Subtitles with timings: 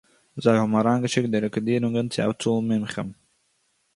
[0.43, 3.07] זיי האָבן אַריינגעשיקט די רעקאָרדירונגען צו אַ צאָל מומחים